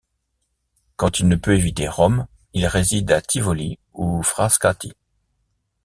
Quand 0.95 1.19
il 1.19 1.27
ne 1.27 1.35
peut 1.35 1.53
éviter 1.55 1.87
Rome 1.87 2.25
il 2.53 2.65
réside 2.65 3.11
à 3.11 3.21
Tivoli 3.21 3.77
ou 3.93 4.23
Frascati. 4.23 4.93